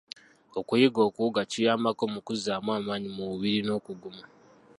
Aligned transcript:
Okuyiga 0.59 0.99
okuwuga 1.07 1.41
kiyambako 1.51 2.03
mu 2.13 2.19
kuzzaamu 2.25 2.69
amaanyi 2.79 3.09
mu 3.15 3.23
mubiri 3.29 3.59
n'okuguma. 3.63 4.23